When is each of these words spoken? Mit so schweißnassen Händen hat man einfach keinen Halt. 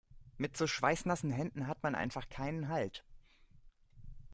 Mit 0.39 0.57
so 0.57 0.65
schweißnassen 0.65 1.29
Händen 1.29 1.67
hat 1.67 1.83
man 1.83 1.93
einfach 1.93 2.27
keinen 2.27 2.69
Halt. 2.69 3.03